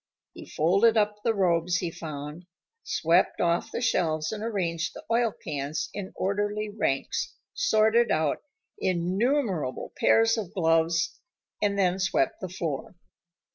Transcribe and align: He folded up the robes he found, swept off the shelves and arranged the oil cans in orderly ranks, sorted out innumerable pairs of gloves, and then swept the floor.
He 0.33 0.47
folded 0.47 0.97
up 0.97 1.17
the 1.23 1.35
robes 1.35 1.77
he 1.77 1.91
found, 1.91 2.47
swept 2.81 3.39
off 3.39 3.71
the 3.71 3.81
shelves 3.81 4.31
and 4.31 4.43
arranged 4.43 4.95
the 4.95 5.03
oil 5.11 5.31
cans 5.31 5.91
in 5.93 6.11
orderly 6.15 6.69
ranks, 6.71 7.35
sorted 7.53 8.09
out 8.09 8.41
innumerable 8.79 9.93
pairs 9.99 10.39
of 10.39 10.55
gloves, 10.55 11.19
and 11.61 11.77
then 11.77 11.99
swept 11.99 12.39
the 12.41 12.49
floor. 12.49 12.95